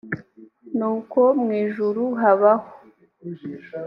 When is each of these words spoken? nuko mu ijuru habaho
nuko 0.77 1.19
mu 1.41 1.49
ijuru 1.63 2.03
habaho 2.21 2.67